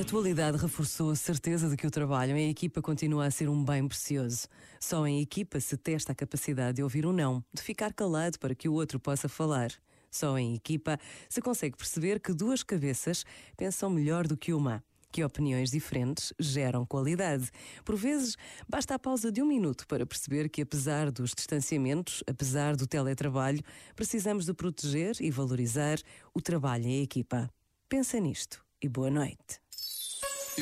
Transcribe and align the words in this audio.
A 0.00 0.02
atualidade 0.02 0.56
reforçou 0.56 1.10
a 1.10 1.14
certeza 1.14 1.68
de 1.68 1.76
que 1.76 1.86
o 1.86 1.90
trabalho 1.90 2.34
em 2.34 2.48
equipa 2.48 2.80
continua 2.80 3.26
a 3.26 3.30
ser 3.30 3.50
um 3.50 3.62
bem 3.62 3.86
precioso. 3.86 4.48
Só 4.80 5.06
em 5.06 5.20
equipa 5.20 5.60
se 5.60 5.76
testa 5.76 6.12
a 6.12 6.14
capacidade 6.14 6.76
de 6.76 6.82
ouvir 6.82 7.04
um 7.04 7.12
não, 7.12 7.44
de 7.52 7.60
ficar 7.60 7.92
calado 7.92 8.38
para 8.38 8.54
que 8.54 8.66
o 8.66 8.72
outro 8.72 8.98
possa 8.98 9.28
falar. 9.28 9.70
Só 10.10 10.38
em 10.38 10.54
equipa 10.54 10.98
se 11.28 11.42
consegue 11.42 11.76
perceber 11.76 12.18
que 12.18 12.32
duas 12.32 12.62
cabeças 12.62 13.26
pensam 13.58 13.90
melhor 13.90 14.26
do 14.26 14.38
que 14.38 14.54
uma 14.54 14.82
que 15.12 15.22
opiniões 15.22 15.70
diferentes 15.70 16.32
geram 16.38 16.86
qualidade. 16.86 17.50
Por 17.84 17.94
vezes, 17.94 18.36
basta 18.66 18.94
a 18.94 18.98
pausa 18.98 19.30
de 19.30 19.42
um 19.42 19.46
minuto 19.46 19.86
para 19.86 20.06
perceber 20.06 20.48
que, 20.48 20.62
apesar 20.62 21.10
dos 21.10 21.34
distanciamentos, 21.34 22.24
apesar 22.26 22.74
do 22.74 22.86
teletrabalho, 22.86 23.62
precisamos 23.94 24.46
de 24.46 24.54
proteger 24.54 25.16
e 25.20 25.30
valorizar 25.30 25.98
o 26.32 26.40
trabalho 26.40 26.86
em 26.86 27.02
equipa. 27.02 27.50
Pensa 27.86 28.18
nisto 28.18 28.64
e 28.82 28.88
boa 28.88 29.10
noite. 29.10 29.60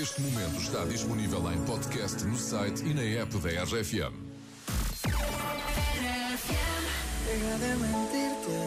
Este 0.01 0.20
momento 0.23 0.61
está 0.61 0.84
disponível 0.84 1.41
em 1.51 1.61
podcast 1.65 2.25
no 2.25 2.37
site 2.39 2.84
e 2.84 2.95
na 2.95 3.02
app 3.20 3.37
da 3.39 3.65
RFM. 3.65 4.15
Deja 7.27 7.59
de 7.59 7.75
mentirte. 7.83 8.59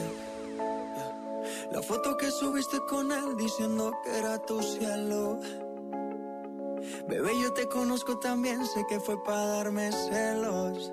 La 1.71 1.81
foto 1.81 2.17
que 2.17 2.29
subiste 2.29 2.81
con 2.89 3.13
él 3.13 3.37
diciendo 3.37 3.93
que 4.03 4.09
era 4.09 4.39
tu 4.39 4.61
cielo. 4.61 5.39
Bebé, 7.07 7.31
yo 7.41 7.53
te 7.53 7.65
conozco 7.69 8.19
también, 8.19 8.65
sé 8.65 8.85
que 8.89 8.99
fue 8.99 9.23
para 9.23 9.45
darme 9.45 9.89
celos. 9.89 10.91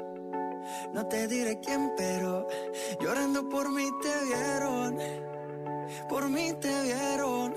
No 0.95 1.05
te 1.09 1.27
diré 1.27 1.59
quién, 1.59 1.91
pero 1.97 2.47
llorando 3.01 3.49
por 3.49 3.69
mí 3.73 3.91
te 4.01 4.25
vieron. 4.27 4.99
Por 6.09 6.29
mí 6.29 6.53
te 6.61 6.83
vieron. 6.83 7.57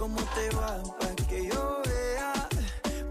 cómo 0.00 0.20
te 0.34 0.48
va, 0.56 0.82
pa' 0.98 1.14
que 1.28 1.46
yo 1.46 1.82
vea. 1.84 2.32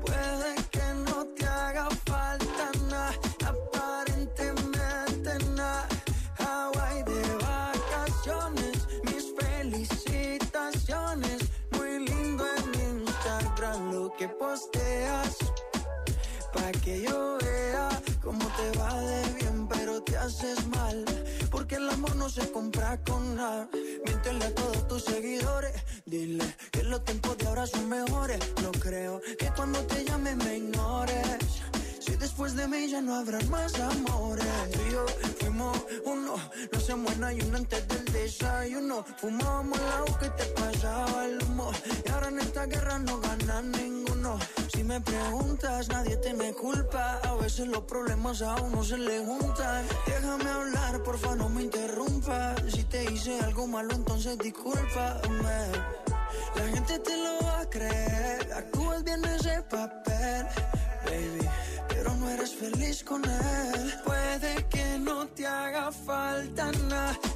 Puede 0.03 0.55
que 0.71 0.85
no 1.05 1.23
te 1.37 1.45
haga 1.45 1.87
falta 2.03 2.71
nada, 2.89 3.13
aparentemente 3.45 5.31
nada. 5.55 5.87
Hawaii 6.39 7.03
de 7.03 7.21
vacaciones, 7.45 8.75
mis 9.03 9.25
felicitaciones. 9.39 11.37
Muy 11.77 11.91
lindo 12.07 12.43
en 12.57 12.65
Instagram 12.97 13.93
lo 13.93 14.11
que 14.17 14.27
posteas. 14.27 15.37
Pa' 16.53 16.71
que 16.83 17.03
yo 17.03 17.37
vea 17.39 18.01
cómo 18.23 18.45
te 18.57 18.67
va 18.79 18.95
de 18.99 19.21
bien, 19.33 19.67
pero 19.67 20.01
te 20.01 20.17
haces 20.17 20.65
mal. 20.69 21.05
Porque 21.51 21.75
el 21.75 21.87
amor 21.87 22.15
no 22.15 22.29
se 22.29 22.51
compra 22.51 22.97
con 23.03 23.35
nada. 23.35 23.69
Miéntele 24.05 24.45
a 24.45 24.55
todos 24.55 24.87
tus 24.87 25.03
seguidores. 25.03 25.73
Dile 26.09 26.55
que 26.71 26.81
los 26.83 27.05
tiempos 27.05 27.37
de 27.37 27.45
ahora 27.45 27.67
son 27.67 27.87
mejores. 27.87 28.39
No 28.63 28.71
creo 28.71 29.21
que 29.37 29.51
cuando 29.55 29.79
te 29.85 30.03
llame 30.03 30.35
me 30.37 30.57
ignores. 30.57 31.37
Si 31.99 32.15
después 32.15 32.55
de 32.55 32.67
mí 32.67 32.89
ya 32.89 32.99
no 32.99 33.13
habrá 33.13 33.39
más 33.41 33.79
amores. 33.79 34.71
Tú 34.71 34.79
y 34.87 34.91
yo 34.91 35.05
fuimos 35.39 35.77
uno, 36.05 36.35
no 36.71 36.77
hacemos 36.79 37.15
nada 37.17 37.33
y 37.33 37.41
uno 37.41 37.57
antes 37.57 37.87
del 37.87 38.05
desayuno. 38.05 39.05
Fumábamos 39.17 39.79
el 40.07 40.17
que 40.17 40.29
te 40.29 40.45
pasaba 40.59 41.25
el 41.25 41.43
humo. 41.43 41.69
Y 42.03 42.09
ahora 42.09 42.29
en 42.29 42.39
esta 42.39 42.65
guerra 42.65 42.97
no 42.97 43.19
gana 43.19 43.61
ninguno. 43.61 44.39
Si 44.73 44.83
me 44.83 44.99
preguntas, 45.01 45.89
nadie 45.89 46.17
te 46.17 46.33
me 46.33 46.53
culpa. 46.53 47.19
A 47.23 47.35
veces 47.35 47.67
los 47.67 47.83
problemas 47.83 48.41
a 48.41 48.55
uno 48.55 48.83
se 48.83 48.97
le 48.97 49.23
juntan. 49.23 49.85
Déjame 50.07 50.49
hablar, 50.49 51.03
porfa, 51.03 51.35
no 51.35 51.49
me 51.49 51.61
interrumpa. 51.61 52.38
Hice 53.19 53.37
algo 53.41 53.67
malo, 53.67 53.93
entonces 53.95 54.37
discúlpame. 54.37 55.59
La 56.55 56.63
gente 56.73 56.99
te 56.99 57.17
lo 57.17 57.45
va 57.45 57.59
a 57.59 57.69
creer. 57.69 58.53
Actúas 58.53 59.03
bien 59.03 59.25
ese 59.25 59.61
papel, 59.63 60.47
baby. 61.03 61.49
Pero 61.89 62.15
no 62.15 62.29
eres 62.29 62.55
feliz 62.55 63.03
con 63.03 63.21
él. 63.25 63.93
Puede 64.05 64.65
que 64.69 64.99
no 64.99 65.27
te 65.27 65.45
haga 65.45 65.91
falta 65.91 66.71
nada 66.87 67.28